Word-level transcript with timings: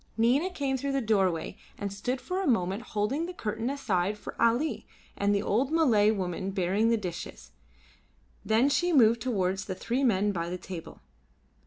Nina 0.17 0.49
came 0.49 0.77
through 0.77 0.93
the 0.93 0.99
doorway 0.99 1.59
and 1.77 1.93
stood 1.93 2.19
for 2.19 2.41
a 2.41 2.47
moment 2.47 2.81
holding 2.97 3.27
the 3.27 3.35
curtain 3.35 3.69
aside 3.69 4.17
for 4.17 4.33
Ali 4.41 4.87
and 5.15 5.29
the 5.35 5.43
old 5.43 5.71
Malay 5.71 6.09
woman 6.09 6.49
bearing 6.49 6.89
the 6.89 6.97
dishes; 6.97 7.51
then 8.43 8.67
she 8.67 8.91
moved 8.93 9.21
towards 9.21 9.65
the 9.65 9.75
three 9.75 10.03
men 10.03 10.31
by 10.31 10.49
the 10.49 10.57
table. 10.57 11.01